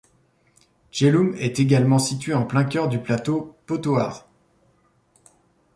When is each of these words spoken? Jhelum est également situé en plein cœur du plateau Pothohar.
Jhelum 0.91 1.35
est 1.37 1.59
également 1.59 1.99
situé 1.99 2.33
en 2.33 2.43
plein 2.47 2.63
cœur 2.63 2.87
du 2.89 2.97
plateau 2.99 3.55
Pothohar. 3.67 4.27